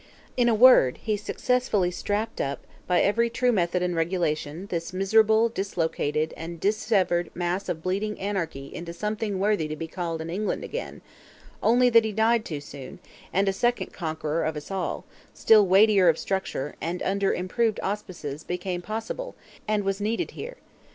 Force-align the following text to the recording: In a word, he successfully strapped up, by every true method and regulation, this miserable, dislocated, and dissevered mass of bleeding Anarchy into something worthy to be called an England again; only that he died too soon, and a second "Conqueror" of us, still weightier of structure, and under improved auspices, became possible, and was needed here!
In 0.35 0.49
a 0.49 0.55
word, 0.55 0.97
he 0.97 1.15
successfully 1.15 1.91
strapped 1.91 2.41
up, 2.41 2.65
by 2.87 3.01
every 3.01 3.29
true 3.29 3.51
method 3.51 3.83
and 3.83 3.95
regulation, 3.95 4.65
this 4.71 4.93
miserable, 4.93 5.47
dislocated, 5.47 6.33
and 6.35 6.59
dissevered 6.59 7.29
mass 7.35 7.69
of 7.69 7.83
bleeding 7.83 8.19
Anarchy 8.19 8.73
into 8.73 8.93
something 8.93 9.37
worthy 9.39 9.67
to 9.67 9.75
be 9.75 9.85
called 9.85 10.19
an 10.19 10.27
England 10.31 10.63
again; 10.63 11.03
only 11.61 11.87
that 11.91 12.03
he 12.03 12.13
died 12.13 12.45
too 12.45 12.61
soon, 12.61 12.97
and 13.31 13.47
a 13.47 13.53
second 13.53 13.93
"Conqueror" 13.93 14.43
of 14.43 14.57
us, 14.57 14.71
still 15.35 15.67
weightier 15.67 16.09
of 16.09 16.17
structure, 16.17 16.73
and 16.81 17.03
under 17.03 17.31
improved 17.31 17.79
auspices, 17.83 18.43
became 18.43 18.81
possible, 18.81 19.35
and 19.67 19.83
was 19.83 20.01
needed 20.01 20.31
here! 20.31 20.57